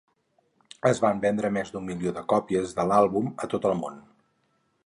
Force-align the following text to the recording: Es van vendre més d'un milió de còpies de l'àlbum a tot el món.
Es 0.89 1.01
van 1.03 1.19
vendre 1.25 1.51
més 1.59 1.71
d'un 1.75 1.85
milió 1.91 2.15
de 2.17 2.25
còpies 2.35 2.75
de 2.81 2.89
l'àlbum 2.93 3.33
a 3.47 3.53
tot 3.55 3.73
el 3.73 3.81
món. 3.83 4.05